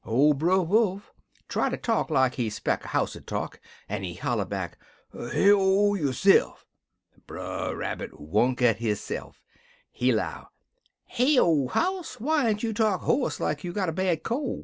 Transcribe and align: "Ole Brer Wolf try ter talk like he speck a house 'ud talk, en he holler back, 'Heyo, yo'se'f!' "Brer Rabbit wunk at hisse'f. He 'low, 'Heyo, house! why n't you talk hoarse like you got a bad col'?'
"Ole 0.03 0.33
Brer 0.33 0.61
Wolf 0.63 1.13
try 1.47 1.69
ter 1.69 1.77
talk 1.77 2.09
like 2.09 2.33
he 2.33 2.49
speck 2.49 2.85
a 2.85 2.87
house 2.87 3.15
'ud 3.15 3.27
talk, 3.27 3.61
en 3.87 4.01
he 4.01 4.15
holler 4.15 4.45
back, 4.45 4.79
'Heyo, 5.13 5.93
yo'se'f!' 5.93 6.65
"Brer 7.27 7.75
Rabbit 7.75 8.19
wunk 8.19 8.63
at 8.63 8.79
hisse'f. 8.79 9.43
He 9.91 10.11
'low, 10.11 10.45
'Heyo, 11.05 11.69
house! 11.69 12.19
why 12.19 12.49
n't 12.49 12.63
you 12.63 12.73
talk 12.73 13.01
hoarse 13.03 13.39
like 13.39 13.63
you 13.63 13.73
got 13.73 13.89
a 13.89 13.93
bad 13.93 14.23
col'?' 14.23 14.59